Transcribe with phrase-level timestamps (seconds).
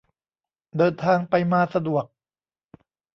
[0.77, 2.05] เดินทางไปมาสะดวก